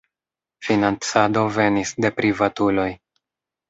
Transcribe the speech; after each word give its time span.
Financado 0.67 1.45
venis 1.59 1.95
de 2.07 2.15
privatuloj. 2.19 2.93